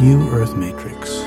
New 0.00 0.28
Earth 0.30 0.56
Matrix. 0.56 1.20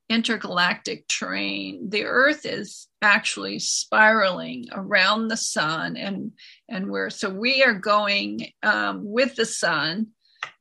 intergalactic 0.10 1.08
terrain 1.08 1.90
the 1.90 2.04
earth 2.06 2.46
is 2.46 2.88
actually 3.02 3.60
spiraling 3.60 4.66
around 4.72 5.28
the 5.28 5.38
sun 5.38 5.98
and 5.98 6.32
and 6.68 6.90
we're 6.90 7.10
so 7.10 7.30
we 7.30 7.64
are 7.64 7.74
going 7.74 8.52
um, 8.64 9.02
with 9.04 9.36
the 9.36 9.46
sun 9.46 10.08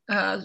uh, 0.09 0.41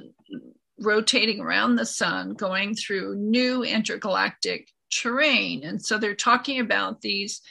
rotating 0.79 1.39
around 1.39 1.75
the 1.75 1.85
sun 1.85 2.33
going 2.33 2.75
through 2.75 3.15
new 3.15 3.63
intergalactic 3.63 4.69
terrain. 4.91 5.63
And 5.63 5.83
so 5.83 5.97
they're 5.97 6.15
talking 6.15 6.59
about 6.59 7.01
these 7.01 7.41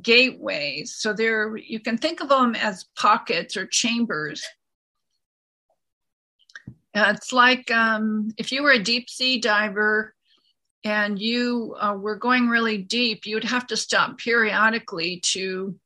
gateways. 0.00 0.94
So 0.96 1.12
there 1.12 1.56
you 1.56 1.80
can 1.80 1.98
think 1.98 2.20
of 2.20 2.28
them 2.28 2.54
as 2.54 2.86
pockets 2.96 3.56
or 3.56 3.66
chambers 3.66 4.44
it's 6.94 7.32
like 7.32 7.70
um, 7.70 8.32
if 8.36 8.52
you 8.52 8.62
were 8.62 8.72
a 8.72 8.82
deep 8.82 9.08
sea 9.08 9.40
diver 9.40 10.14
and 10.84 11.18
you 11.18 11.76
uh, 11.80 11.96
were 11.98 12.16
going 12.16 12.48
really 12.48 12.78
deep, 12.78 13.24
you'd 13.24 13.44
have 13.44 13.66
to 13.68 13.76
stop 13.76 14.18
periodically 14.18 15.20
to 15.20 15.78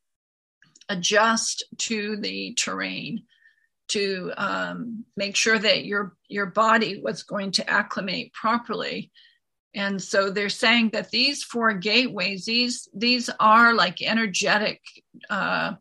adjust 0.89 1.65
to 1.79 2.17
the 2.17 2.55
terrain 2.55 3.25
to 3.89 4.33
um, 4.37 5.05
make 5.17 5.37
sure 5.37 5.59
that 5.59 5.85
your 5.85 6.17
your 6.29 6.47
body 6.47 7.01
was 7.01 7.23
going 7.23 7.53
to 7.53 7.71
acclimate 7.71 8.33
properly. 8.33 9.11
And 9.75 10.03
so 10.03 10.31
they're 10.31 10.49
saying 10.49 10.91
that 10.91 11.11
these 11.11 11.45
four 11.45 11.73
gateways 11.75 12.47
these 12.47 12.89
these 12.95 13.31
are 13.39 13.75
like 13.75 14.03
energetic 14.03 14.81
uh, 15.31 15.75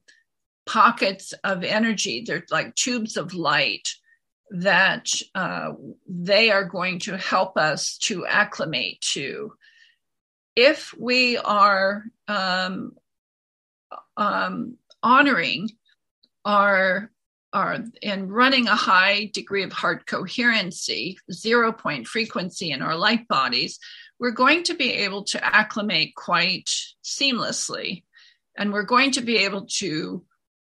pockets 0.68 1.34
of 1.44 1.64
energy. 1.64 2.24
They're 2.26 2.46
like 2.52 2.76
tubes 2.76 3.18
of 3.18 3.34
light 3.34 3.90
that 4.52 5.12
uh, 5.34 5.72
they 6.08 6.52
are 6.52 6.66
going 6.66 7.00
to 7.00 7.18
help 7.18 7.58
us 7.58 7.98
to 7.98 8.26
acclimate 8.26 9.02
to. 9.02 9.54
If 10.56 10.94
we 10.98 11.38
are 11.38 12.04
um, 12.28 12.94
um, 14.16 14.78
honoring 15.04 15.70
our 16.44 17.12
our 17.54 17.80
and 18.04 18.30
running 18.30 18.68
a 18.68 18.76
high 18.76 19.32
degree 19.34 19.64
of 19.64 19.72
heart 19.72 20.06
coherency, 20.06 21.18
zero 21.32 21.72
point 21.72 22.06
frequency 22.06 22.72
in 22.72 22.82
our 22.82 22.96
light 22.96 23.28
bodies, 23.30 23.80
we're 24.20 24.32
going 24.32 24.64
to 24.64 24.74
be 24.74 24.92
able 24.92 25.24
to 25.24 25.44
acclimate 25.44 26.16
quite 26.16 26.70
seamlessly, 27.04 28.04
and 28.58 28.74
we're 28.74 28.84
going 28.84 29.12
to 29.12 29.22
be 29.22 29.38
able 29.38 29.66
to 29.78 30.24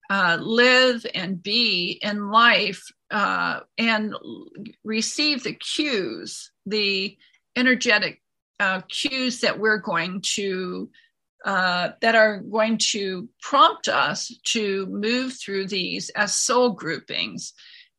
uh, 0.10 0.38
live 0.42 1.06
and 1.14 1.42
be 1.42 2.00
in 2.02 2.32
life 2.32 2.84
uh, 3.12 3.62
and 3.78 4.14
receive 4.84 5.44
the 5.44 5.54
cues, 5.54 6.52
the 6.66 7.18
energetic 7.56 8.22
uh, 8.60 8.82
cues 8.90 9.42
that 9.42 9.60
we're 9.60 9.78
going 9.78 10.22
to 10.22 10.90
uh, 11.46 11.92
that 12.02 12.16
are 12.16 12.40
going 12.40 12.78
to 12.78 13.30
prompt 13.42 13.88
us 13.88 14.38
to 14.44 14.86
move 14.88 15.34
through 15.34 15.66
these 15.66 16.10
as 16.10 16.36
soul 16.36 16.72
groupings. 16.72 17.54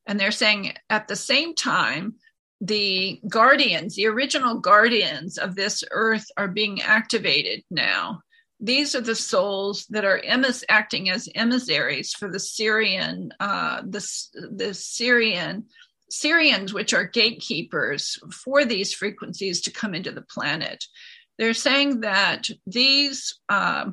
And 0.07 0.21
they're 0.21 0.31
saying 0.31 0.75
at 0.91 1.09
the 1.09 1.17
same 1.17 1.55
time, 1.55 2.17
the 2.61 3.19
guardians, 3.29 3.97
the 3.97 4.09
original 4.09 4.59
guardians 4.59 5.39
of 5.39 5.55
this 5.55 5.83
earth, 5.91 6.27
are 6.37 6.49
being 6.49 6.83
activated 6.83 7.63
now 7.71 8.21
these 8.61 8.95
are 8.95 9.01
the 9.01 9.15
souls 9.15 9.87
that 9.91 10.05
are 10.05 10.21
emis- 10.21 10.65
acting 10.69 11.11
as 11.11 11.29
emissaries 11.35 12.13
for 12.13 12.31
the 12.31 12.39
Sirian, 12.39 13.31
uh, 13.41 13.83
the, 13.83 14.07
the 14.35 14.71
Sirian 14.75 15.65
Sirians, 16.11 16.73
which 16.73 16.93
are 16.93 17.05
gatekeepers 17.05 18.19
for 18.33 18.65
these 18.65 18.93
frequencies 18.93 19.63
to 19.63 19.71
come 19.71 19.95
into 19.95 20.13
the 20.13 20.23
planet. 20.23 20.85
They're 21.39 21.55
saying 21.55 22.01
that 22.01 22.49
these 22.67 23.39
uh, 23.49 23.91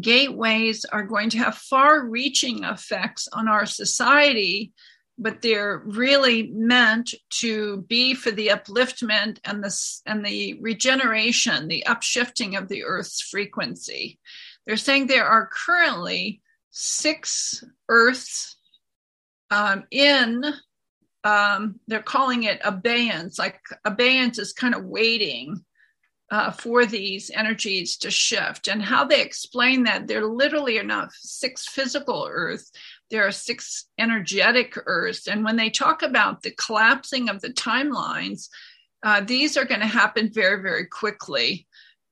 gateways 0.00 0.84
are 0.86 1.02
going 1.02 1.30
to 1.30 1.38
have 1.38 1.56
far 1.56 2.06
reaching 2.06 2.64
effects 2.64 3.28
on 3.32 3.48
our 3.48 3.66
society 3.66 4.72
but 5.18 5.42
they're 5.42 5.82
really 5.84 6.48
meant 6.52 7.12
to 7.30 7.82
be 7.88 8.14
for 8.14 8.30
the 8.30 8.48
upliftment 8.48 9.38
and 9.44 9.62
the 9.62 10.00
and 10.06 10.24
the 10.24 10.58
regeneration, 10.60 11.68
the 11.68 11.84
upshifting 11.86 12.56
of 12.56 12.68
the 12.68 12.84
Earth's 12.84 13.20
frequency. 13.20 14.18
They're 14.66 14.76
saying 14.76 15.06
there 15.06 15.26
are 15.26 15.50
currently 15.52 16.40
six 16.70 17.64
Earths 17.88 18.56
um, 19.50 19.84
in. 19.90 20.44
Um, 21.24 21.80
they're 21.88 22.00
calling 22.00 22.44
it 22.44 22.60
abeyance. 22.64 23.38
Like 23.38 23.60
abeyance 23.84 24.38
is 24.38 24.52
kind 24.52 24.74
of 24.74 24.84
waiting 24.84 25.64
uh, 26.30 26.50
for 26.50 26.86
these 26.86 27.30
energies 27.30 27.96
to 27.98 28.10
shift. 28.10 28.68
And 28.68 28.82
how 28.82 29.04
they 29.04 29.22
explain 29.22 29.84
that, 29.84 30.06
there 30.06 30.26
literally 30.26 30.78
are 30.78 30.84
not 30.84 31.12
six 31.12 31.66
physical 31.66 32.28
Earths, 32.30 32.70
there 33.10 33.26
are 33.26 33.32
six 33.32 33.86
energetic 33.98 34.74
Earths. 34.86 35.26
And 35.26 35.44
when 35.44 35.56
they 35.56 35.70
talk 35.70 36.02
about 36.02 36.42
the 36.42 36.50
collapsing 36.50 37.28
of 37.28 37.40
the 37.40 37.50
timelines, 37.50 38.48
uh, 39.02 39.20
these 39.20 39.56
are 39.56 39.64
going 39.64 39.80
to 39.80 39.86
happen 39.86 40.30
very, 40.32 40.62
very 40.62 40.86
quickly. 40.86 41.66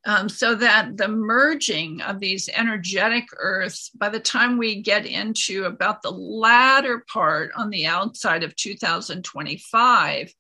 Um, 0.07 0.29
so 0.29 0.55
that 0.55 0.97
the 0.97 1.09
merging 1.09 2.01
of 2.01 2.21
these 2.21 2.49
energetic 2.49 3.25
Earths, 3.37 3.91
by 3.91 4.09
the 4.09 4.21
time 4.21 4.57
we 4.57 4.81
get 4.81 5.05
into 5.05 5.65
about 5.65 6.01
the 6.01 6.13
latter 6.13 7.05
part 7.13 7.51
on 7.57 7.71
the 7.71 7.87
outside 7.87 8.45
of 8.45 8.55
2025, 8.55 10.33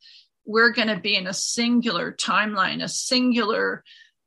we're 0.44 0.70
going 0.70 0.86
to 0.86 1.00
be 1.00 1.16
in 1.16 1.26
a 1.26 1.34
singular 1.34 2.12
timeline, 2.12 2.80
a 2.80 2.88
singular 2.88 3.82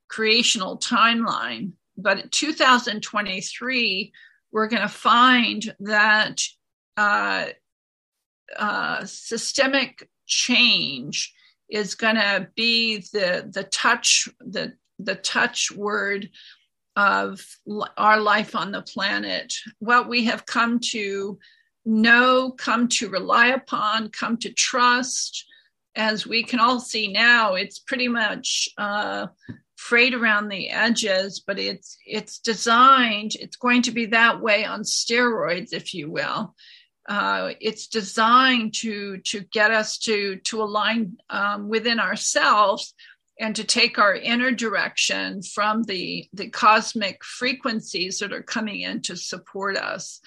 creational 0.09 0.77
timeline. 0.77 1.71
But 1.97 2.33
2023, 2.33 4.11
we're 4.51 4.67
going 4.67 4.81
to 4.81 4.87
find 4.87 5.73
that 5.79 6.41
uh, 6.97 7.45
uh, 8.57 9.05
systemic 9.05 10.09
change 10.25 11.33
is 11.69 11.95
going 11.95 12.15
to 12.15 12.47
be 12.55 12.97
the 13.13 13.47
the 13.51 13.63
touch 13.63 14.27
the 14.39 14.73
the 14.97 15.15
touch 15.15 15.71
word 15.71 16.29
of 16.95 17.45
our 17.97 18.19
life 18.19 18.55
on 18.55 18.71
the 18.71 18.81
planet. 18.81 19.53
What 19.79 20.09
we 20.09 20.25
have 20.25 20.45
come 20.45 20.79
to 20.91 21.39
know 21.85 22.51
come 22.51 22.87
to 22.87 23.09
rely 23.09 23.47
upon 23.47 24.09
come 24.09 24.37
to 24.37 24.51
trust 24.53 25.45
as 25.95 26.27
we 26.27 26.43
can 26.43 26.59
all 26.59 26.79
see 26.79 27.11
now 27.11 27.55
it's 27.55 27.79
pretty 27.79 28.07
much 28.07 28.69
uh, 28.77 29.27
frayed 29.79 30.13
around 30.13 30.49
the 30.49 30.69
edges 30.69 31.41
but 31.47 31.57
it's 31.57 31.97
it's 32.05 32.39
designed 32.39 33.31
it's 33.35 33.55
going 33.55 33.81
to 33.81 33.91
be 33.91 34.07
that 34.07 34.41
way 34.41 34.65
on 34.65 34.81
steroids 34.81 35.71
if 35.71 35.93
you 35.93 36.11
will. 36.11 36.53
Uh, 37.07 37.53
it's 37.59 37.87
designed 37.87 38.73
to 38.73 39.17
to 39.19 39.39
get 39.51 39.71
us 39.71 39.97
to 39.97 40.35
to 40.43 40.61
align 40.61 41.17
um, 41.29 41.67
within 41.67 41.99
ourselves 41.99 42.93
and 43.39 43.55
to 43.55 43.63
take 43.63 43.97
our 43.97 44.13
inner 44.13 44.51
direction 44.51 45.41
from 45.41 45.81
the 45.83 46.27
the 46.33 46.49
cosmic 46.49 47.23
frequencies 47.23 48.19
that 48.19 48.33
are 48.33 48.43
coming 48.43 48.81
in 48.81 49.01
to 49.01 49.15
support 49.15 49.77
us. 49.77 50.19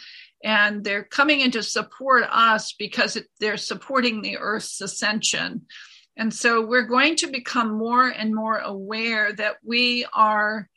And 0.42 0.82
they're 0.82 1.04
coming 1.04 1.40
in 1.40 1.52
to 1.52 1.62
support 1.62 2.24
us 2.28 2.74
because 2.76 3.14
it, 3.14 3.26
they're 3.38 3.58
supporting 3.58 4.22
the 4.22 4.38
earth's 4.38 4.80
ascension 4.80 5.66
and 6.16 6.32
so 6.32 6.64
we're 6.64 6.86
going 6.86 7.16
to 7.16 7.26
become 7.28 7.78
more 7.78 8.08
and 8.08 8.34
more 8.34 8.58
aware 8.58 9.32
that 9.32 9.56
we 9.64 10.06
are 10.12 10.68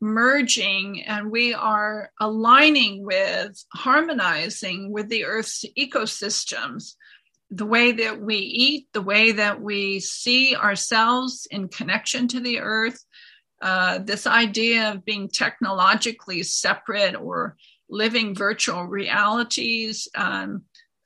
merging 0.00 1.02
and 1.02 1.30
we 1.30 1.54
are 1.54 2.10
aligning 2.20 3.04
with, 3.04 3.64
harmonizing 3.72 4.92
with 4.92 5.08
the 5.08 5.24
Earth's 5.24 5.64
ecosystems. 5.78 6.94
The 7.50 7.66
way 7.66 7.92
that 7.92 8.20
we 8.20 8.36
eat, 8.36 8.88
the 8.92 9.02
way 9.02 9.32
that 9.32 9.60
we 9.60 10.00
see 10.00 10.54
ourselves 10.54 11.46
in 11.50 11.68
connection 11.68 12.28
to 12.28 12.40
the 12.40 12.60
Earth, 12.60 13.04
uh, 13.62 13.98
this 13.98 14.26
idea 14.26 14.92
of 14.92 15.04
being 15.04 15.28
technologically 15.28 16.42
separate 16.42 17.16
or 17.16 17.56
living 17.88 18.34
virtual 18.34 18.84
realities 18.84 20.08
um, 20.14 20.64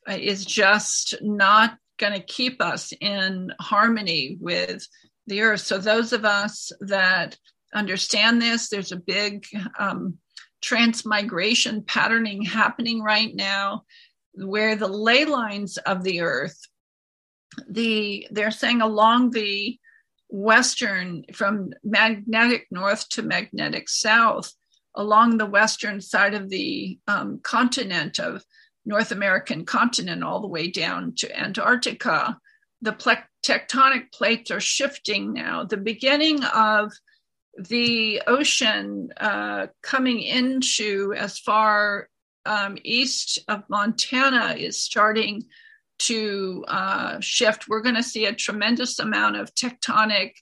is 0.08 0.44
just 0.44 1.14
not 1.20 1.76
going 1.98 2.14
to 2.14 2.20
keep 2.20 2.62
us 2.62 2.92
in 3.00 3.52
harmony 3.60 4.38
with 4.40 4.86
the 5.26 5.42
earth. 5.42 5.60
So, 5.60 5.78
those 5.78 6.12
of 6.12 6.24
us 6.24 6.72
that 6.80 7.36
understand 7.74 8.40
this. 8.40 8.68
There's 8.68 8.92
a 8.92 8.96
big 8.96 9.46
um, 9.78 10.18
transmigration 10.62 11.82
patterning 11.82 12.42
happening 12.42 13.02
right 13.02 13.34
now 13.34 13.84
where 14.34 14.76
the 14.76 14.88
ley 14.88 15.24
lines 15.24 15.76
of 15.78 16.02
the 16.02 16.20
earth 16.20 16.58
the 17.68 18.26
they're 18.30 18.50
saying 18.50 18.80
along 18.80 19.30
the 19.30 19.78
western 20.28 21.24
from 21.32 21.70
magnetic 21.82 22.66
north 22.70 23.08
to 23.08 23.22
magnetic 23.22 23.88
south 23.88 24.52
along 24.94 25.38
the 25.38 25.46
western 25.46 26.00
side 26.00 26.34
of 26.34 26.48
the 26.50 26.98
um, 27.06 27.40
continent 27.42 28.18
of 28.18 28.44
north 28.88 29.12
american 29.12 29.64
continent 29.64 30.24
all 30.24 30.40
the 30.40 30.48
way 30.48 30.68
down 30.68 31.14
to 31.14 31.38
antarctica 31.38 32.36
the 32.82 32.92
ple- 32.92 33.14
tectonic 33.44 34.10
plates 34.12 34.50
are 34.50 34.60
shifting 34.60 35.32
now 35.32 35.62
the 35.64 35.76
beginning 35.76 36.42
of 36.44 36.92
the 37.58 38.22
ocean 38.26 39.10
uh, 39.16 39.66
coming 39.82 40.20
into 40.20 41.12
as 41.16 41.38
far 41.38 42.08
um, 42.48 42.78
east 42.82 43.38
of 43.48 43.62
Montana 43.68 44.54
is 44.58 44.80
starting 44.80 45.44
to 45.98 46.64
uh, 46.68 47.20
shift. 47.20 47.68
We're 47.68 47.82
going 47.82 47.96
to 47.96 48.02
see 48.02 48.24
a 48.24 48.32
tremendous 48.32 48.98
amount 48.98 49.36
of 49.36 49.54
tectonic 49.54 50.32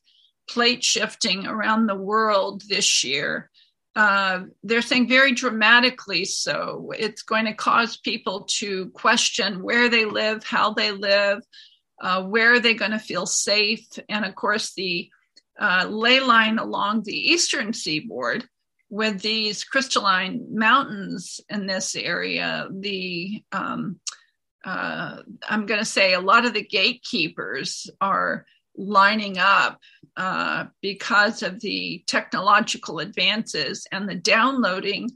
plate 0.48 0.84
shifting 0.84 1.46
around 1.46 1.86
the 1.86 1.96
world 1.96 2.62
this 2.68 3.02
year. 3.02 3.50
Uh, 3.96 4.42
they're 4.62 4.82
saying 4.82 5.08
very 5.08 5.32
dramatically 5.32 6.26
so. 6.26 6.92
It's 6.98 7.22
going 7.22 7.46
to 7.46 7.54
cause 7.54 7.96
people 7.96 8.42
to 8.58 8.90
question 8.90 9.62
where 9.62 9.88
they 9.88 10.04
live, 10.04 10.44
how 10.44 10.74
they 10.74 10.92
live, 10.92 11.42
uh, 12.02 12.22
where 12.24 12.52
are 12.52 12.60
they 12.60 12.74
going 12.74 12.90
to 12.90 12.98
feel 12.98 13.24
safe. 13.24 13.86
And 14.10 14.26
of 14.26 14.34
course, 14.34 14.74
the 14.74 15.08
uh, 15.58 15.86
ley 15.88 16.20
line 16.20 16.58
along 16.58 17.04
the 17.04 17.16
eastern 17.16 17.72
seaboard 17.72 18.46
with 18.90 19.22
these 19.22 19.64
crystalline 19.64 20.46
mountains 20.50 21.40
in 21.48 21.66
this 21.66 21.96
area. 21.96 22.68
The 22.70 23.42
um, 23.50 23.98
uh, 24.62 25.22
I'm 25.48 25.64
going 25.64 25.80
to 25.80 25.86
say 25.86 26.12
a 26.12 26.20
lot 26.20 26.44
of 26.44 26.52
the 26.52 26.64
gatekeepers 26.64 27.88
are 28.00 28.44
lining 28.76 29.38
up 29.38 29.80
uh, 30.16 30.66
because 30.80 31.42
of 31.42 31.60
the 31.60 32.02
technological 32.06 33.00
advances 33.00 33.86
and 33.92 34.08
the 34.08 34.14
downloading 34.14 35.10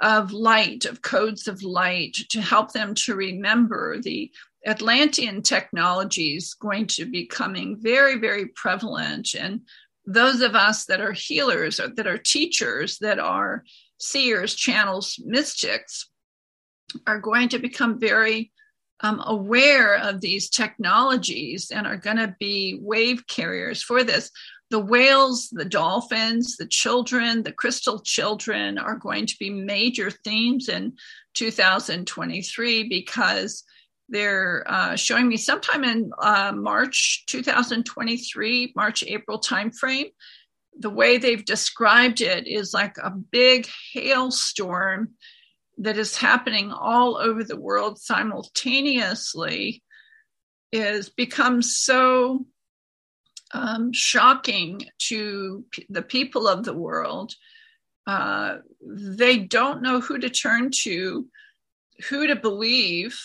of 0.00 0.32
light, 0.32 0.84
of 0.84 1.02
codes 1.02 1.48
of 1.48 1.62
light 1.62 2.16
to 2.30 2.40
help 2.40 2.72
them 2.72 2.94
to 2.94 3.14
remember 3.14 4.00
the 4.00 4.30
Atlantean 4.66 5.42
technology 5.42 6.36
is 6.36 6.54
going 6.54 6.86
to 6.86 7.06
be 7.06 7.26
coming 7.26 7.78
very, 7.80 8.18
very 8.18 8.46
prevalent. 8.46 9.34
And 9.34 9.62
those 10.04 10.40
of 10.40 10.54
us 10.54 10.86
that 10.86 11.00
are 11.00 11.12
healers 11.12 11.80
or 11.80 11.88
that 11.88 12.06
are 12.06 12.18
teachers, 12.18 12.98
that 12.98 13.18
are 13.18 13.64
seers, 13.98 14.54
channels, 14.54 15.20
mystics, 15.24 16.08
are 17.06 17.20
going 17.20 17.48
to 17.50 17.58
become 17.58 17.98
very 17.98 18.52
um, 19.00 19.22
aware 19.24 19.96
of 19.96 20.20
these 20.20 20.48
technologies 20.48 21.70
and 21.70 21.86
are 21.86 21.96
going 21.96 22.16
to 22.16 22.34
be 22.38 22.78
wave 22.80 23.26
carriers 23.26 23.82
for 23.82 24.04
this. 24.04 24.30
The 24.70 24.80
whales, 24.80 25.48
the 25.52 25.64
dolphins, 25.64 26.56
the 26.56 26.66
children, 26.66 27.42
the 27.42 27.52
crystal 27.52 28.00
children 28.00 28.78
are 28.78 28.96
going 28.96 29.26
to 29.26 29.36
be 29.38 29.50
major 29.50 30.10
themes 30.10 30.68
in 30.68 30.94
2023 31.34 32.88
because 32.88 33.62
they're 34.08 34.64
uh, 34.66 34.96
showing 34.96 35.28
me 35.28 35.36
sometime 35.36 35.84
in 35.84 36.10
uh, 36.20 36.52
March 36.54 37.24
2023, 37.26 38.72
March 38.74 39.04
April 39.04 39.40
timeframe. 39.40 40.10
The 40.78 40.90
way 40.90 41.18
they've 41.18 41.44
described 41.44 42.20
it 42.20 42.46
is 42.46 42.74
like 42.74 42.96
a 42.98 43.10
big 43.10 43.68
hailstorm 43.92 45.10
that 45.78 45.98
is 45.98 46.16
happening 46.16 46.72
all 46.72 47.16
over 47.16 47.44
the 47.44 47.60
world 47.60 47.98
simultaneously 47.98 49.82
is 50.72 51.08
becomes 51.08 51.76
so 51.76 52.46
um, 53.52 53.92
shocking 53.92 54.82
to 54.98 55.64
p- 55.70 55.86
the 55.88 56.02
people 56.02 56.48
of 56.48 56.64
the 56.64 56.74
world. 56.74 57.34
Uh, 58.06 58.58
they 58.80 59.38
don't 59.38 59.82
know 59.82 60.00
who 60.00 60.18
to 60.18 60.30
turn 60.30 60.70
to, 60.82 61.26
who 62.08 62.26
to 62.26 62.36
believe, 62.36 63.18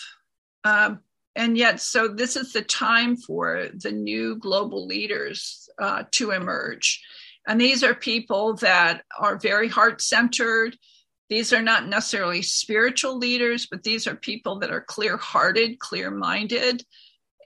um, 0.64 1.00
and 1.34 1.56
yet, 1.56 1.80
so 1.80 2.08
this 2.08 2.36
is 2.36 2.52
the 2.52 2.62
time 2.62 3.16
for 3.16 3.68
the 3.74 3.90
new 3.90 4.36
global 4.36 4.86
leaders 4.86 5.68
uh, 5.78 6.04
to 6.12 6.30
emerge. 6.30 7.02
And 7.46 7.60
these 7.60 7.82
are 7.82 7.94
people 7.94 8.54
that 8.56 9.02
are 9.18 9.38
very 9.38 9.68
heart 9.68 10.02
centered. 10.02 10.76
These 11.32 11.54
are 11.54 11.62
not 11.62 11.88
necessarily 11.88 12.42
spiritual 12.42 13.16
leaders, 13.16 13.66
but 13.66 13.82
these 13.82 14.06
are 14.06 14.14
people 14.14 14.58
that 14.58 14.70
are 14.70 14.82
clear 14.82 15.16
hearted, 15.16 15.78
clear 15.78 16.10
minded. 16.10 16.84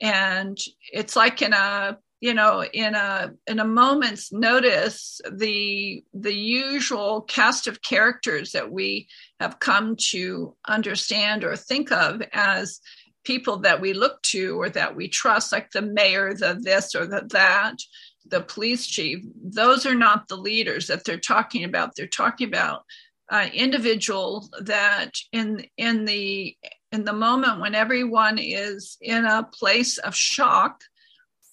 And 0.01 0.57
it's 0.91 1.15
like 1.15 1.41
in 1.41 1.53
a 1.53 1.97
you 2.19 2.33
know 2.33 2.65
in 2.65 2.95
a 2.95 3.31
in 3.47 3.61
a 3.61 3.65
moment's 3.65 4.33
notice 4.33 5.21
the 5.31 6.03
the 6.13 6.33
usual 6.33 7.21
cast 7.21 7.67
of 7.67 7.81
characters 7.81 8.51
that 8.51 8.69
we 8.69 9.07
have 9.39 9.61
come 9.61 9.95
to 10.09 10.57
understand 10.67 11.45
or 11.45 11.55
think 11.55 11.89
of 11.89 12.21
as 12.33 12.81
people 13.23 13.59
that 13.59 13.79
we 13.79 13.93
look 13.93 14.21
to 14.23 14.59
or 14.59 14.69
that 14.69 14.97
we 14.97 15.07
trust, 15.07 15.53
like 15.53 15.71
the 15.71 15.81
mayor, 15.81 16.33
the 16.33 16.59
this 16.61 16.93
or 16.93 17.07
the 17.07 17.25
that, 17.31 17.77
the 18.25 18.41
police 18.41 18.85
chief, 18.85 19.23
those 19.41 19.85
are 19.85 19.95
not 19.95 20.27
the 20.27 20.35
leaders 20.35 20.87
that 20.87 21.05
they're 21.05 21.17
talking 21.17 21.63
about. 21.63 21.95
They're 21.95 22.05
talking 22.05 22.49
about 22.49 22.83
uh, 23.29 23.47
individuals 23.53 24.49
that 24.61 25.11
in 25.31 25.65
in 25.77 26.05
the 26.05 26.55
in 26.91 27.03
the 27.03 27.13
moment 27.13 27.59
when 27.59 27.75
everyone 27.75 28.37
is 28.37 28.97
in 29.01 29.25
a 29.25 29.43
place 29.43 29.97
of 29.97 30.15
shock, 30.15 30.81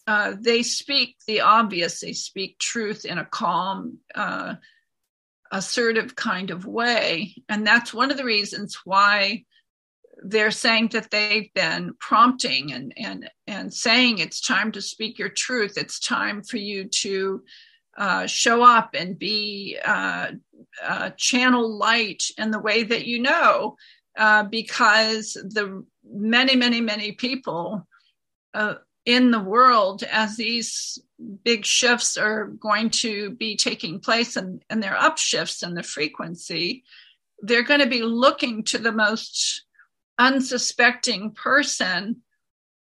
uh, 0.07 0.35
they 0.39 0.63
speak 0.63 1.17
the 1.27 1.41
obvious. 1.41 2.01
They 2.01 2.13
speak 2.13 2.59
truth 2.59 3.05
in 3.05 3.19
a 3.19 3.25
calm, 3.25 3.99
uh, 4.15 4.55
assertive 5.51 6.15
kind 6.15 6.51
of 6.51 6.67
way, 6.67 7.35
and 7.49 7.67
that's 7.67 7.93
one 7.93 8.11
of 8.11 8.17
the 8.17 8.25
reasons 8.25 8.79
why 8.85 9.45
they're 10.23 10.51
saying 10.51 10.89
that 10.89 11.11
they've 11.11 11.53
been 11.55 11.95
prompting 11.99 12.73
and 12.73 12.95
and 12.97 13.31
and 13.47 13.73
saying 13.73 14.19
it's 14.19 14.41
time 14.41 14.73
to 14.73 14.81
speak 14.81 15.19
your 15.19 15.29
truth 15.29 15.75
it's 15.77 15.99
time 15.99 16.43
for 16.43 16.57
you 16.57 16.85
to 16.85 17.43
uh, 17.97 18.27
show 18.27 18.63
up 18.63 18.91
and 18.95 19.19
be 19.19 19.79
uh, 19.85 20.29
uh, 20.83 21.11
channel 21.17 21.77
light 21.77 22.25
in 22.39 22.51
the 22.51 22.59
way 22.59 22.83
that 22.83 23.07
you 23.07 23.21
know 23.21 23.77
uh, 24.19 24.43
because 24.45 25.35
the 25.35 25.85
many 26.05 26.57
many 26.57 26.81
many 26.81 27.13
people 27.13 27.87
uh, 28.55 28.75
in 29.05 29.31
the 29.31 29.41
world 29.41 30.03
as 30.05 30.37
these 30.37 30.99
big 31.45 31.65
shifts 31.65 32.17
are 32.17 32.47
going 32.47 32.91
to 32.91 33.31
be 33.31 33.57
taking 33.57 34.01
place 34.01 34.37
and, 34.37 34.63
and 34.71 34.83
they're 34.83 34.95
upshifts 34.95 35.63
in 35.63 35.75
the 35.75 35.83
frequency, 35.83 36.85
they're 37.41 37.63
going 37.63 37.81
to 37.81 37.87
be 37.87 38.03
looking 38.03 38.63
to 38.65 38.79
the 38.79 38.93
most 38.93 39.65
unsuspecting 40.19 41.33
person 41.33 42.23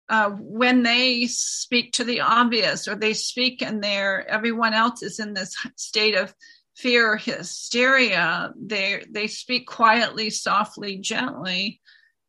uh, 0.10 0.30
when 0.32 0.84
they 0.84 1.26
speak 1.26 1.94
to 1.94 2.04
the 2.04 2.22
obvious 2.22 2.88
or 2.88 2.96
they 2.96 3.14
speak 3.14 3.62
and 3.62 3.84
they're 3.84 4.28
everyone 4.30 4.74
else 4.74 5.04
is 5.04 5.20
in 5.20 5.34
this 5.34 5.56
state 5.76 6.16
of 6.16 6.34
fear 6.76 7.14
or 7.14 7.18
hysteria 7.18 8.54
they 8.60 9.04
they 9.10 9.28
speak 9.28 9.68
quietly 9.68 10.30
softly 10.30 10.98
gently 10.98 11.82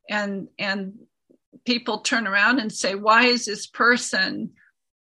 and 0.08 0.49
and 0.58 0.94
people 1.64 1.99
turn 2.00 2.26
around 2.26 2.58
and 2.58 2.73
say 2.73 2.94
why 2.94 3.25
is 3.25 3.44
this 3.44 3.66
person 3.66 4.50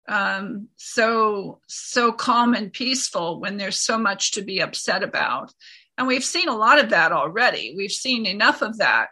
um, 0.07 0.67
so 0.75 1.59
so 1.67 2.11
calm 2.11 2.53
and 2.53 2.73
peaceful 2.73 3.39
when 3.39 3.57
there's 3.57 3.79
so 3.79 3.97
much 3.97 4.31
to 4.31 4.41
be 4.41 4.61
upset 4.61 5.03
about? 5.03 5.53
And 5.97 6.07
we've 6.07 6.23
seen 6.23 6.49
a 6.49 6.55
lot 6.55 6.79
of 6.79 6.89
that 6.89 7.11
already. 7.11 7.73
We've 7.77 7.91
seen 7.91 8.25
enough 8.25 8.61
of 8.61 8.77
that 8.79 9.09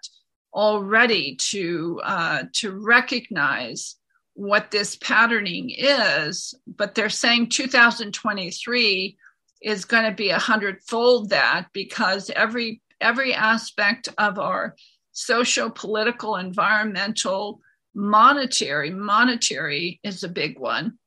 already 0.53 1.35
to 1.35 1.99
uh, 2.03 2.43
to 2.53 2.71
recognize 2.71 3.95
what 4.33 4.71
this 4.71 4.95
patterning 4.95 5.69
is 5.69 6.53
but 6.65 6.95
they're 6.95 7.09
saying 7.09 7.49
2023 7.49 9.17
is 9.61 9.85
going 9.85 10.05
to 10.05 10.15
be 10.15 10.29
a 10.29 10.39
hundredfold 10.39 11.29
that 11.29 11.67
because 11.73 12.29
every 12.29 12.81
every 13.01 13.33
aspect 13.33 14.09
of 14.17 14.39
our 14.39 14.75
social 15.11 15.69
political 15.69 16.35
environmental 16.37 17.61
monetary 17.95 18.89
monetary 18.89 19.99
is 20.03 20.23
a 20.23 20.29
big 20.29 20.59
one. 20.59 20.97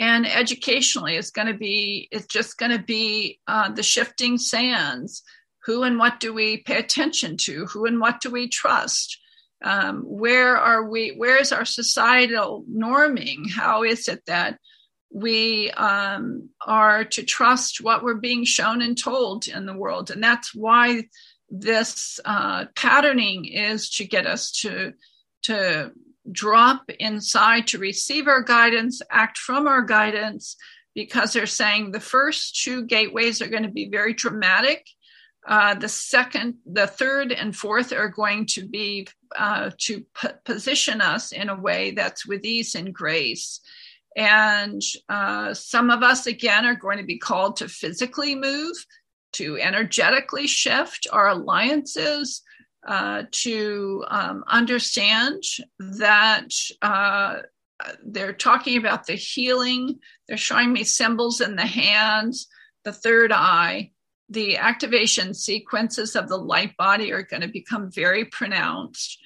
And 0.00 0.26
educationally 0.26 1.16
it's 1.16 1.30
going 1.30 1.46
to 1.48 1.54
be 1.54 2.08
it's 2.10 2.26
just 2.26 2.58
going 2.58 2.72
to 2.72 2.82
be 2.82 3.40
uh, 3.46 3.70
the 3.70 3.82
shifting 3.82 4.38
sands 4.38 5.22
who 5.64 5.82
and 5.82 5.98
what 5.98 6.20
do 6.20 6.32
we 6.32 6.58
pay 6.58 6.78
attention 6.78 7.36
to? 7.38 7.66
Who 7.66 7.86
and 7.86 8.00
what 8.00 8.20
do 8.20 8.30
we 8.30 8.48
trust? 8.48 9.18
Um, 9.64 10.02
where 10.02 10.56
are 10.58 10.88
we 10.88 11.14
where 11.16 11.40
is 11.40 11.52
our 11.52 11.64
societal 11.64 12.64
norming? 12.70 13.50
How 13.50 13.82
is 13.82 14.08
it 14.08 14.22
that 14.26 14.58
we 15.10 15.70
um, 15.70 16.50
are 16.66 17.04
to 17.04 17.22
trust 17.22 17.80
what 17.80 18.02
we're 18.02 18.14
being 18.14 18.44
shown 18.44 18.82
and 18.82 18.98
told 18.98 19.48
in 19.48 19.64
the 19.64 19.76
world? 19.76 20.10
And 20.10 20.22
that's 20.22 20.54
why 20.54 21.04
this 21.48 22.20
uh, 22.24 22.66
patterning 22.74 23.46
is 23.46 23.88
to 23.90 24.04
get 24.04 24.26
us 24.26 24.50
to 24.62 24.92
to 25.44 25.92
drop 26.30 26.90
inside 26.98 27.68
to 27.68 27.78
receive 27.78 28.28
our 28.28 28.42
guidance 28.42 29.00
act 29.10 29.38
from 29.38 29.66
our 29.66 29.82
guidance 29.82 30.56
because 30.94 31.32
they're 31.32 31.46
saying 31.46 31.90
the 31.90 32.00
first 32.00 32.62
two 32.62 32.84
gateways 32.84 33.42
are 33.42 33.48
going 33.48 33.62
to 33.62 33.70
be 33.70 33.88
very 33.88 34.14
dramatic 34.14 34.86
uh, 35.46 35.74
the 35.74 35.88
second, 35.88 36.54
the 36.64 36.86
third, 36.86 37.32
and 37.32 37.54
fourth 37.54 37.92
are 37.92 38.08
going 38.08 38.46
to 38.46 38.66
be 38.66 39.06
uh, 39.36 39.70
to 39.78 40.04
p- 40.20 40.28
position 40.44 41.00
us 41.00 41.32
in 41.32 41.48
a 41.48 41.60
way 41.60 41.90
that's 41.90 42.26
with 42.26 42.44
ease 42.44 42.74
and 42.74 42.94
grace. 42.94 43.60
And 44.16 44.80
uh, 45.08 45.52
some 45.54 45.90
of 45.90 46.02
us, 46.02 46.26
again, 46.26 46.64
are 46.64 46.76
going 46.76 46.98
to 46.98 47.04
be 47.04 47.18
called 47.18 47.56
to 47.56 47.68
physically 47.68 48.34
move, 48.34 48.76
to 49.32 49.58
energetically 49.58 50.46
shift 50.46 51.06
our 51.12 51.28
alliances, 51.28 52.42
uh, 52.86 53.24
to 53.30 54.04
um, 54.08 54.44
understand 54.46 55.42
that 55.78 56.48
uh, 56.80 57.36
they're 58.06 58.32
talking 58.32 58.78
about 58.78 59.06
the 59.06 59.14
healing. 59.14 59.98
They're 60.28 60.36
showing 60.36 60.72
me 60.72 60.84
symbols 60.84 61.40
in 61.40 61.56
the 61.56 61.66
hands, 61.66 62.46
the 62.84 62.92
third 62.92 63.32
eye 63.32 63.90
the 64.34 64.58
activation 64.58 65.32
sequences 65.32 66.16
of 66.16 66.28
the 66.28 66.36
light 66.36 66.76
body 66.76 67.12
are 67.12 67.22
going 67.22 67.42
to 67.42 67.48
become 67.48 67.90
very 67.90 68.24
pronounced. 68.24 69.18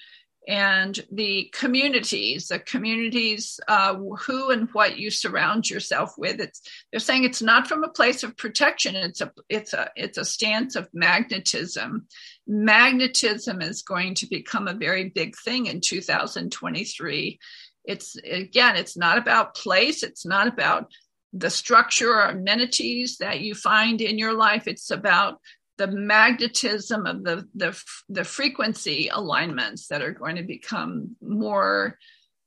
And 0.46 0.98
the 1.12 1.50
communities, 1.52 2.48
the 2.48 2.58
communities, 2.58 3.60
uh, 3.68 3.96
who 3.96 4.50
and 4.50 4.70
what 4.72 4.98
you 4.98 5.10
surround 5.10 5.68
yourself 5.68 6.14
with, 6.16 6.40
it's 6.40 6.62
they're 6.90 7.00
saying 7.00 7.24
it's 7.24 7.42
not 7.42 7.66
from 7.66 7.84
a 7.84 7.90
place 7.90 8.22
of 8.22 8.36
protection. 8.36 8.96
It's 8.96 9.20
a 9.20 9.30
it's 9.50 9.74
a 9.74 9.90
it's 9.94 10.16
a 10.16 10.24
stance 10.24 10.74
of 10.74 10.88
magnetism. 10.94 12.06
Magnetism 12.46 13.60
is 13.60 13.82
going 13.82 14.14
to 14.14 14.26
become 14.26 14.68
a 14.68 14.74
very 14.74 15.10
big 15.10 15.36
thing 15.36 15.66
in 15.66 15.82
2023. 15.82 17.38
It's 17.84 18.16
again, 18.16 18.76
it's 18.76 18.96
not 18.96 19.18
about 19.18 19.54
place. 19.54 20.02
It's 20.02 20.24
not 20.24 20.46
about 20.46 20.90
the 21.32 21.50
structure 21.50 22.14
or 22.14 22.22
amenities 22.22 23.18
that 23.18 23.40
you 23.40 23.54
find 23.54 24.00
in 24.00 24.18
your 24.18 24.34
life. 24.34 24.66
It's 24.66 24.90
about 24.90 25.40
the 25.76 25.86
magnetism 25.86 27.06
of 27.06 27.22
the, 27.22 27.48
the, 27.54 27.80
the 28.08 28.24
frequency 28.24 29.08
alignments 29.12 29.88
that 29.88 30.02
are 30.02 30.12
going 30.12 30.36
to 30.36 30.42
become 30.42 31.16
more, 31.22 31.98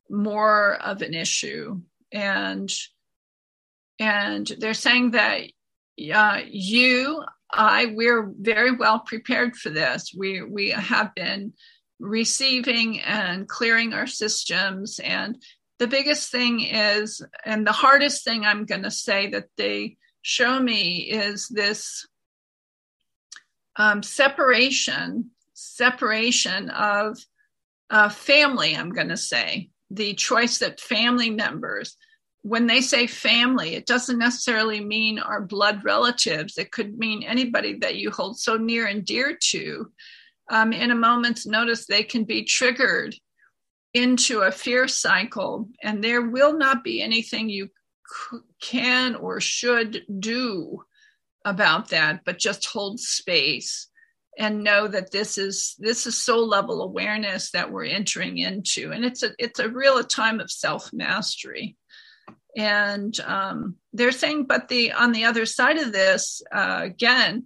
more 0.09 0.75
of 0.75 1.01
an 1.01 1.13
issue. 1.13 1.81
And, 2.11 2.71
and 3.99 4.51
they're 4.59 4.73
saying 4.73 5.11
that 5.11 5.43
uh, 6.13 6.39
you, 6.45 7.23
I, 7.49 7.93
we're 7.93 8.31
very 8.37 8.75
well 8.75 8.99
prepared 8.99 9.55
for 9.55 9.69
this. 9.69 10.13
We, 10.17 10.41
we 10.41 10.71
have 10.71 11.15
been 11.15 11.53
receiving 11.99 12.99
and 13.01 13.47
clearing 13.47 13.93
our 13.93 14.07
systems 14.07 14.99
and 14.99 15.37
the 15.81 15.87
biggest 15.87 16.31
thing 16.31 16.59
is, 16.59 17.23
and 17.43 17.65
the 17.65 17.71
hardest 17.71 18.23
thing 18.23 18.45
I'm 18.45 18.65
going 18.65 18.83
to 18.83 18.91
say 18.91 19.31
that 19.31 19.47
they 19.57 19.97
show 20.21 20.59
me 20.59 21.09
is 21.09 21.47
this 21.47 22.07
um, 23.75 24.03
separation, 24.03 25.31
separation 25.55 26.69
of 26.69 27.17
uh, 27.89 28.09
family, 28.09 28.77
I'm 28.77 28.91
going 28.91 29.09
to 29.09 29.17
say, 29.17 29.71
the 29.89 30.13
choice 30.13 30.59
that 30.59 30.79
family 30.79 31.31
members, 31.31 31.97
when 32.43 32.67
they 32.67 32.81
say 32.81 33.07
family, 33.07 33.73
it 33.73 33.87
doesn't 33.87 34.19
necessarily 34.19 34.85
mean 34.85 35.17
our 35.17 35.41
blood 35.41 35.83
relatives. 35.83 36.59
It 36.59 36.71
could 36.71 36.99
mean 36.99 37.23
anybody 37.23 37.79
that 37.79 37.95
you 37.95 38.11
hold 38.11 38.37
so 38.37 38.55
near 38.55 38.85
and 38.85 39.03
dear 39.03 39.35
to. 39.35 39.91
Um, 40.47 40.73
in 40.73 40.91
a 40.91 40.95
moment's 40.95 41.47
notice, 41.47 41.87
they 41.87 42.03
can 42.03 42.23
be 42.23 42.43
triggered 42.43 43.15
into 43.93 44.41
a 44.41 44.51
fear 44.51 44.87
cycle, 44.87 45.69
and 45.83 46.03
there 46.03 46.21
will 46.21 46.57
not 46.57 46.83
be 46.83 47.01
anything 47.01 47.49
you 47.49 47.69
can 48.61 49.15
or 49.15 49.39
should 49.39 50.03
do 50.19 50.83
about 51.45 51.89
that, 51.89 52.21
but 52.25 52.39
just 52.39 52.65
hold 52.65 52.99
space 52.99 53.87
and 54.37 54.63
know 54.63 54.87
that 54.87 55.11
this 55.11 55.37
is 55.37 55.75
this 55.79 56.07
is 56.07 56.17
soul 56.17 56.47
level 56.47 56.81
awareness 56.81 57.51
that 57.51 57.71
we're 57.71 57.85
entering 57.85 58.37
into, 58.37 58.91
and 58.91 59.03
it's 59.03 59.23
a 59.23 59.31
it's 59.37 59.59
a 59.59 59.69
real 59.69 60.01
time 60.03 60.39
of 60.39 60.51
self 60.51 60.91
mastery. 60.93 61.77
And 62.57 63.17
um, 63.21 63.75
they're 63.93 64.11
saying, 64.11 64.45
but 64.45 64.67
the 64.67 64.93
on 64.93 65.11
the 65.11 65.25
other 65.25 65.45
side 65.45 65.77
of 65.77 65.91
this, 65.91 66.41
uh, 66.51 66.81
again, 66.83 67.45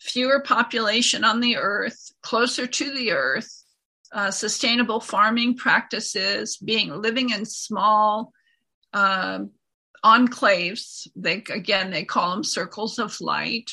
fewer 0.00 0.40
population 0.40 1.24
on 1.24 1.40
the 1.40 1.56
earth, 1.56 2.12
closer 2.22 2.66
to 2.66 2.94
the 2.94 3.12
earth, 3.12 3.64
uh, 4.12 4.30
sustainable 4.30 5.00
farming 5.00 5.56
practices, 5.56 6.56
being 6.56 6.90
living 6.90 7.30
in 7.30 7.44
small 7.44 8.32
uh, 8.92 9.40
enclaves. 10.04 11.08
They 11.16 11.42
again 11.50 11.90
they 11.90 12.04
call 12.04 12.30
them 12.30 12.44
circles 12.44 12.98
of 12.98 13.20
light, 13.20 13.70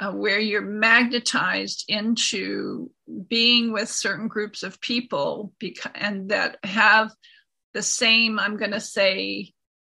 uh, 0.00 0.12
where 0.12 0.38
you're 0.38 0.62
magnetized 0.62 1.84
into 1.88 2.90
being 3.28 3.72
with 3.72 3.88
certain 3.88 4.28
groups 4.28 4.62
of 4.62 4.80
people, 4.80 5.52
beca- 5.62 5.92
and 5.94 6.30
that 6.30 6.58
have 6.64 7.10
the 7.74 7.82
same. 7.82 8.38
I'm 8.38 8.56
going 8.56 8.72
to 8.72 8.80
say 8.80 9.52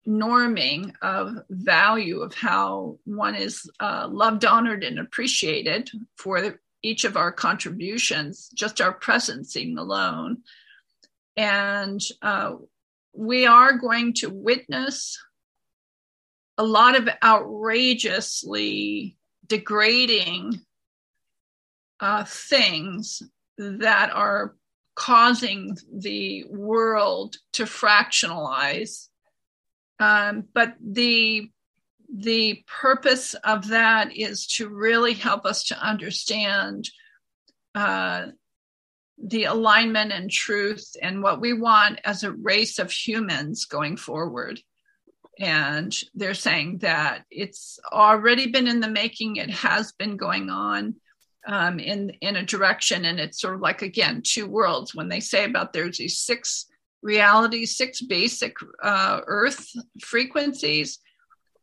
norming 0.09 0.93
of 1.03 1.37
value 1.51 2.21
of 2.21 2.35
how 2.35 2.99
one 3.05 3.35
is 3.35 3.71
uh, 3.81 4.09
loved, 4.11 4.45
honored, 4.45 4.83
and 4.83 4.99
appreciated 4.99 5.91
for 6.17 6.57
each 6.83 7.05
of 7.05 7.17
our 7.17 7.33
contributions, 7.33 8.51
just 8.55 8.81
our 8.81 8.99
presencing 8.99 9.79
alone. 9.79 10.39
And 11.37 12.01
uh, 12.23 12.55
we 13.15 13.47
are 13.47 13.79
going 13.79 14.15
to 14.15 14.31
witness 14.31 15.19
a 16.59 16.65
lot 16.65 16.97
of 16.97 17.09
outrageously 17.23 19.17
degrading 19.47 20.61
uh, 22.01 22.25
things 22.25 23.23
that 23.59 24.11
are 24.13 24.55
causing 24.95 25.77
the 25.93 26.45
world 26.49 27.37
to 27.53 27.65
fractionalize. 27.65 29.09
Um, 29.99 30.45
but 30.55 30.75
the 30.81 31.51
the 32.13 32.65
purpose 32.67 33.35
of 33.45 33.69
that 33.69 34.17
is 34.17 34.47
to 34.47 34.69
really 34.69 35.15
help 35.15 35.45
us 35.45 35.65
to 35.65 35.79
understand 35.79 36.89
uh, 37.75 38.27
the 39.23 39.45
alignment 39.45 40.13
and 40.13 40.31
truth 40.31 40.93
and 41.01 41.23
what 41.23 41.41
we 41.41 41.53
want 41.53 42.01
as 42.05 42.23
a 42.23 42.33
race 42.33 42.79
of 42.79 42.91
humans 42.91 43.65
going 43.67 43.97
forward. 43.97 44.61
And 45.39 45.97
they're 46.15 46.35
saying 46.35 46.79
that 46.79 47.25
it's 47.31 47.79
already 47.93 48.49
been 48.49 48.67
in 48.67 48.81
the 48.81 48.89
making, 48.89 49.37
it 49.37 49.51
has 49.51 49.93
been 49.93 50.17
going 50.17 50.51
on 50.51 50.97
um, 51.47 51.79
in, 51.79 52.11
in 52.21 52.37
a 52.37 52.45
direction. 52.45 53.05
And 53.05 53.21
it's 53.21 53.41
sort 53.41 53.55
of 53.55 53.61
like, 53.61 53.83
again, 53.83 54.23
two 54.25 54.47
worlds. 54.47 54.95
When 54.95 55.09
they 55.09 55.21
say 55.21 55.45
about 55.45 55.73
there's 55.73 55.99
these 55.99 56.19
six 56.19 56.67
realities, 57.03 57.77
six 57.77 58.03
basic 58.03 58.57
uh, 58.83 59.21
Earth 59.27 59.67
frequencies, 60.01 60.99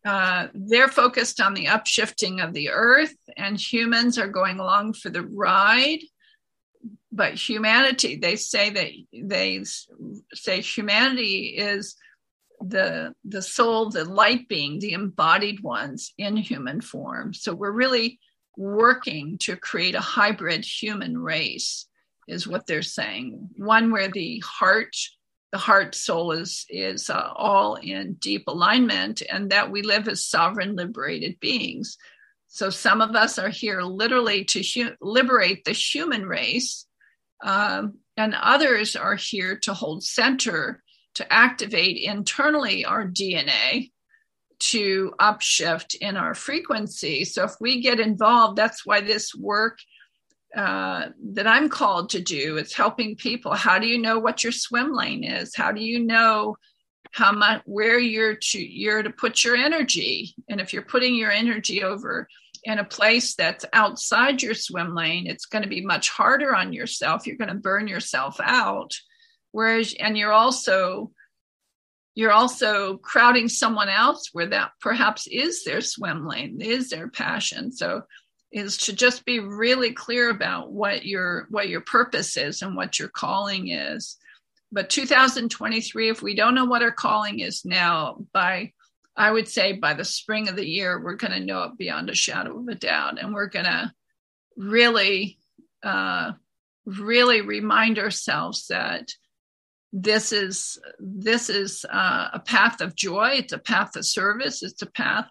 uh, 0.07 0.47
they're 0.53 0.87
focused 0.87 1.41
on 1.41 1.53
the 1.53 1.65
upshifting 1.65 2.41
of 2.41 2.53
the 2.53 2.69
earth, 2.69 3.15
and 3.35 3.59
humans 3.59 4.17
are 4.17 4.29
going 4.39 4.57
along 4.59 4.93
for 4.93 5.09
the 5.09 5.23
ride. 5.23 5.99
But 7.11 7.33
humanity, 7.33 8.15
they 8.15 8.37
say 8.37 8.69
that 8.69 8.91
they 9.11 9.65
say 10.33 10.61
humanity 10.61 11.55
is 11.57 11.95
the 12.61 13.13
the 13.25 13.41
soul, 13.41 13.89
the 13.89 14.05
light 14.05 14.47
being, 14.47 14.79
the 14.79 14.93
embodied 14.93 15.61
ones 15.61 16.13
in 16.17 16.37
human 16.37 16.79
form. 16.79 17.33
So 17.33 17.53
we're 17.53 17.71
really 17.71 18.19
working 18.55 19.37
to 19.39 19.55
create 19.55 19.95
a 19.95 19.99
hybrid 19.99 20.63
human 20.63 21.17
race, 21.17 21.85
is 22.27 22.47
what 22.47 22.65
they're 22.65 22.81
saying. 22.81 23.49
One 23.57 23.91
where 23.91 24.09
the 24.09 24.41
heart 24.59 24.95
the 25.51 25.58
heart 25.58 25.96
soul 25.96 26.32
is 26.32 26.66
is 26.70 27.10
uh, 27.10 27.32
all 27.36 27.75
in 27.75 28.13
deep 28.16 28.44
alignment 28.48 29.22
and 29.30 29.51
that 29.51 29.72
we 29.72 29.82
live 29.82 30.08
as 30.08 30.25
sovereign 30.25 30.75
liberated 30.75 31.39
beings. 31.39 31.98
So 32.48 32.70
some 32.70 33.01
of 33.01 33.16
us 33.16 33.39
are 33.39 33.50
here 33.50 33.82
literally 33.82 34.46
to 34.46 34.62
hu- 34.62 34.96
liberate 35.01 35.63
the 35.63 35.74
human 35.74 36.25
race 36.25 36.86
um, 37.44 38.00
and 38.16 38.34
others 38.34 38.96
are 38.96 39.16
here 39.16 39.58
to 39.60 39.74
hold 39.74 40.04
center 40.04 40.84
to 41.16 41.34
activate 41.34 41.98
internally 41.98 42.86
our 42.86 43.08
dna 43.08 43.89
to 44.60 45.13
upshift 45.20 45.96
in 45.96 46.18
our 46.18 46.34
frequency. 46.34 47.25
So 47.25 47.44
if 47.44 47.54
we 47.62 47.82
get 47.82 48.00
involved 48.00 48.58
that's 48.58 48.86
why 48.86 49.01
this 49.01 49.34
work 49.36 49.77
uh, 50.56 51.08
that 51.34 51.48
I'm 51.48 51.70
called 51.70 52.12
to 52.12 52.22
do. 52.22 52.58
It's 52.58 52.74
helping 52.74 53.16
people. 53.16 53.54
How 53.54 53.80
do 53.80 53.88
you 53.88 53.98
know 53.98 54.20
what 54.20 54.44
your 54.44 54.51
swim 54.51 54.94
lane 54.94 55.24
is? 55.24 55.56
How 55.56 55.72
do 55.72 55.82
you 55.82 56.00
know 56.00 56.56
how 57.12 57.32
much 57.32 57.62
where 57.66 58.00
you're 58.00 58.36
to 58.36 58.60
you're 58.60 59.04
to 59.04 59.10
put 59.10 59.44
your 59.44 59.56
energy? 59.56 60.36
And 60.50 60.62
if 60.62 60.74
you're 60.74 60.84
putting 60.84 61.16
your 61.16 61.32
energy 61.32 61.84
over 61.84 62.27
in 62.63 62.80
a 62.80 62.84
place 62.84 63.36
that's 63.36 63.66
outside 63.74 64.42
your 64.42 64.54
swim 64.54 64.96
lane, 64.96 65.27
it's 65.27 65.46
going 65.46 65.63
to 65.63 65.70
be 65.70 65.86
much 65.86 66.10
harder 66.10 66.56
on 66.56 66.74
yourself. 66.74 67.27
You're 67.27 67.38
going 67.38 67.50
to 67.50 67.56
burn 67.56 67.88
yourself 67.88 68.39
out. 68.42 68.94
Whereas, 69.51 69.96
and 70.00 70.18
you're 70.18 70.34
also 70.34 71.12
you're 72.16 72.32
also 72.32 72.98
crowding 72.98 73.48
someone 73.48 73.89
else 73.89 74.30
where 74.34 74.48
that 74.48 74.72
perhaps 74.82 75.27
is 75.27 75.63
their 75.63 75.82
swim 75.82 76.25
lane, 76.25 76.62
is 76.62 76.89
their 76.89 77.10
passion. 77.10 77.72
So 77.72 78.01
is 78.51 78.77
to 78.77 78.94
just 78.94 79.25
be 79.25 79.39
really 79.39 79.92
clear 79.94 80.30
about 80.30 80.72
what 80.72 81.06
your 81.06 81.48
what 81.50 81.70
your 81.70 81.82
purpose 81.82 82.38
is 82.38 82.62
and 82.62 82.75
what 82.75 83.00
your 83.00 83.10
calling 83.10 83.70
is. 83.70 84.18
But 84.72 84.89
2023 84.89 86.10
if 86.10 86.22
we 86.22 86.36
don't 86.36 86.56
know 86.56 86.66
what 86.66 86.84
our 86.84 86.92
calling 86.92 87.39
is 87.39 87.63
now 87.63 88.18
by 88.34 88.74
i 89.16 89.32
would 89.32 89.48
say 89.48 89.72
by 89.74 89.94
the 89.94 90.04
spring 90.04 90.50
of 90.50 90.56
the 90.56 90.68
year 90.68 91.01
we're 91.01 91.16
going 91.16 91.32
to 91.32 91.39
know 91.39 91.63
it 91.63 91.77
beyond 91.77 92.10
a 92.10 92.16
shadow 92.16 92.60
of 92.60 92.68
a 92.68 92.75
doubt. 92.75 93.20
And 93.22 93.34
we're 93.34 93.48
going 93.48 93.66
to 93.66 93.92
really 94.58 95.38
uh, 95.84 96.34
really 96.86 97.42
remind 97.42 98.00
ourselves 98.00 98.68
that 98.68 99.12
this 99.94 100.32
is 100.32 100.80
this 101.00 101.50
is 101.50 101.86
uh, 101.89 102.30
a 102.34 102.39
path 102.39 102.82
of 102.82 102.96
joy. 102.96 103.36
It's 103.36 103.54
a 103.54 103.58
path 103.58 103.96
of 103.96 104.06
service. 104.06 104.63
It's 104.63 104.82
a 104.82 104.92
path 104.92 105.27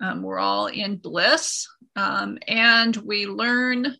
um, 0.00 0.22
we're 0.22 0.38
all 0.38 0.66
in 0.66 0.96
bliss 0.96 1.66
um, 1.96 2.38
and 2.46 2.96
we 2.96 3.26
learn 3.26 3.96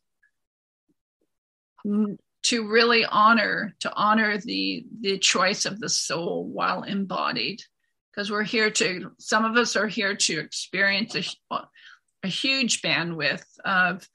to 2.44 2.68
really 2.68 3.04
honor 3.04 3.74
to 3.80 3.92
honor 3.94 4.38
the 4.38 4.84
the 5.00 5.18
choice 5.18 5.66
of 5.66 5.80
the 5.80 5.88
soul 5.88 6.46
while 6.46 6.82
embodied. 6.82 7.60
Because 8.12 8.30
we're 8.30 8.44
here 8.44 8.70
to 8.70 9.12
some 9.18 9.44
of 9.44 9.56
us 9.56 9.76
are 9.76 9.86
here 9.86 10.14
to 10.14 10.40
experience 10.40 11.14
a, 11.50 11.56
a 12.22 12.28
huge 12.28 12.82
bandwidth 12.82 13.44
of 13.64 14.08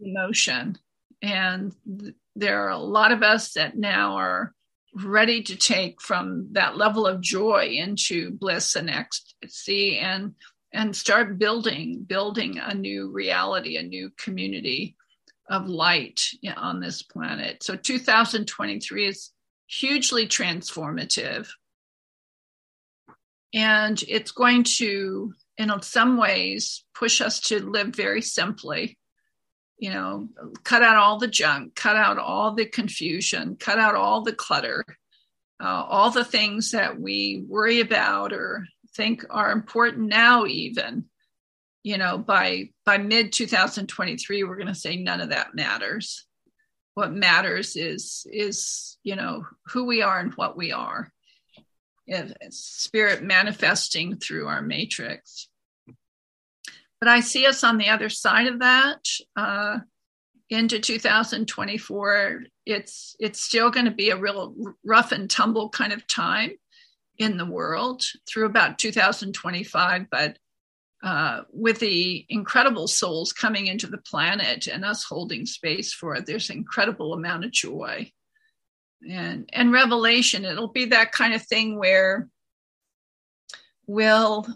emotion. 0.00 0.76
And 1.22 1.74
th- 1.98 2.14
there 2.36 2.64
are 2.66 2.70
a 2.70 2.78
lot 2.78 3.12
of 3.12 3.22
us 3.22 3.52
that 3.52 3.76
now 3.76 4.16
are 4.16 4.52
ready 4.94 5.42
to 5.42 5.56
take 5.56 6.00
from 6.00 6.48
that 6.52 6.76
level 6.76 7.06
of 7.06 7.20
joy 7.20 7.74
into 7.76 8.30
bliss 8.30 8.76
and 8.76 8.88
ecstasy. 8.88 9.98
And 9.98 10.34
and 10.74 10.94
start 10.94 11.38
building 11.38 12.04
building 12.06 12.58
a 12.58 12.74
new 12.74 13.10
reality 13.10 13.76
a 13.78 13.82
new 13.82 14.10
community 14.18 14.96
of 15.48 15.68
light 15.68 16.22
on 16.56 16.80
this 16.80 17.02
planet. 17.02 17.62
So 17.62 17.76
2023 17.76 19.06
is 19.06 19.30
hugely 19.66 20.26
transformative. 20.26 21.48
And 23.52 24.02
it's 24.08 24.32
going 24.32 24.64
to 24.78 25.32
in 25.58 25.70
some 25.82 26.16
ways 26.16 26.84
push 26.94 27.20
us 27.20 27.40
to 27.40 27.60
live 27.60 27.88
very 27.88 28.22
simply 28.22 28.98
you 29.78 29.90
know 29.90 30.28
cut 30.64 30.82
out 30.82 30.96
all 30.96 31.18
the 31.18 31.28
junk 31.28 31.74
cut 31.74 31.94
out 31.96 32.18
all 32.18 32.54
the 32.54 32.66
confusion 32.66 33.56
cut 33.56 33.78
out 33.78 33.94
all 33.94 34.22
the 34.22 34.32
clutter 34.32 34.84
uh, 35.62 35.84
all 35.88 36.10
the 36.10 36.24
things 36.24 36.72
that 36.72 36.98
we 36.98 37.44
worry 37.48 37.80
about 37.80 38.32
or 38.32 38.66
think 38.94 39.24
are 39.30 39.52
important 39.52 40.08
now 40.08 40.46
even. 40.46 41.06
You 41.82 41.98
know 41.98 42.16
by 42.16 42.70
by 42.86 42.98
mid 42.98 43.32
2023 43.32 44.42
we're 44.44 44.56
going 44.56 44.68
to 44.68 44.74
say 44.74 44.96
none 44.96 45.20
of 45.20 45.30
that 45.30 45.54
matters. 45.54 46.26
What 46.94 47.12
matters 47.12 47.76
is 47.76 48.26
is 48.30 48.96
you 49.02 49.16
know 49.16 49.46
who 49.66 49.84
we 49.84 50.02
are 50.02 50.18
and 50.18 50.32
what 50.34 50.56
we 50.56 50.72
are. 50.72 51.12
Spirit 52.50 53.22
manifesting 53.22 54.16
through 54.16 54.46
our 54.46 54.62
matrix. 54.62 55.48
But 57.00 57.08
i 57.08 57.20
see 57.20 57.46
us 57.46 57.64
on 57.64 57.76
the 57.76 57.90
other 57.90 58.08
side 58.08 58.46
of 58.46 58.60
that 58.60 59.06
uh, 59.36 59.78
into 60.48 60.78
2024 60.78 62.42
it's 62.66 63.16
it's 63.18 63.40
still 63.40 63.70
going 63.70 63.86
to 63.86 63.90
be 63.90 64.10
a 64.10 64.16
real 64.16 64.54
rough 64.84 65.12
and 65.12 65.28
tumble 65.28 65.68
kind 65.68 65.92
of 65.92 66.06
time 66.06 66.52
in 67.18 67.36
the 67.36 67.46
world 67.46 68.02
through 68.26 68.46
about 68.46 68.78
2025. 68.78 70.06
But 70.10 70.38
uh, 71.02 71.42
with 71.52 71.80
the 71.80 72.24
incredible 72.28 72.88
souls 72.88 73.32
coming 73.32 73.66
into 73.66 73.86
the 73.86 73.98
planet 73.98 74.66
and 74.66 74.84
us 74.84 75.04
holding 75.04 75.46
space 75.46 75.92
for 75.92 76.14
it, 76.14 76.26
there's 76.26 76.50
incredible 76.50 77.12
amount 77.12 77.44
of 77.44 77.50
joy 77.52 78.10
and 79.08 79.48
and 79.52 79.72
revelation. 79.72 80.44
It'll 80.44 80.68
be 80.68 80.86
that 80.86 81.12
kind 81.12 81.34
of 81.34 81.42
thing 81.42 81.78
where 81.78 82.28
we'll 83.86 84.46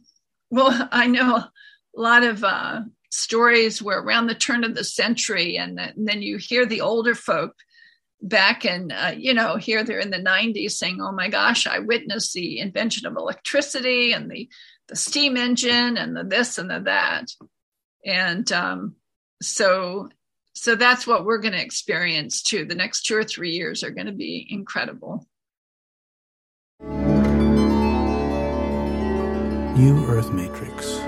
well, 0.50 0.88
I 0.92 1.06
know 1.06 1.36
a 1.36 1.50
lot 1.94 2.24
of 2.24 2.42
uh, 2.44 2.82
stories 3.10 3.82
where 3.82 3.98
around 3.98 4.26
the 4.26 4.34
turn 4.34 4.64
of 4.64 4.74
the 4.74 4.84
century, 4.84 5.56
and, 5.56 5.78
and 5.78 6.08
then 6.08 6.22
you 6.22 6.38
hear 6.38 6.66
the 6.66 6.80
older 6.80 7.14
folk 7.14 7.54
back 8.20 8.64
in 8.64 8.90
uh, 8.90 9.14
you 9.16 9.32
know 9.32 9.56
here 9.56 9.84
they're 9.84 10.00
in 10.00 10.10
the 10.10 10.18
90s 10.18 10.72
saying 10.72 11.00
oh 11.00 11.12
my 11.12 11.28
gosh 11.28 11.68
i 11.68 11.78
witnessed 11.78 12.32
the 12.32 12.58
invention 12.58 13.06
of 13.06 13.16
electricity 13.16 14.12
and 14.12 14.28
the 14.28 14.48
the 14.88 14.96
steam 14.96 15.36
engine 15.36 15.96
and 15.96 16.16
the 16.16 16.24
this 16.24 16.58
and 16.58 16.70
the 16.70 16.80
that. 16.80 17.30
And 18.04 18.50
um, 18.52 18.96
so 19.40 20.08
so 20.54 20.74
that's 20.74 21.06
what 21.06 21.24
we're 21.24 21.38
going 21.38 21.52
to 21.52 21.62
experience 21.62 22.42
too. 22.42 22.64
The 22.64 22.74
next 22.74 23.02
two 23.02 23.16
or 23.16 23.22
three 23.22 23.50
years 23.52 23.84
are 23.84 23.90
going 23.90 24.06
to 24.06 24.12
be 24.12 24.46
incredible. 24.50 25.26
New 29.76 30.04
earth 30.06 30.32
matrix 30.32 30.98